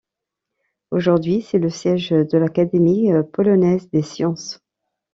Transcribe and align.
Aujourd'hui, 0.89 1.43
c'est 1.43 1.59
le 1.59 1.69
siège 1.69 2.09
de 2.09 2.37
l'Académie 2.39 3.11
polonaise 3.33 3.87
des 3.91 4.01
sciences. 4.01 4.59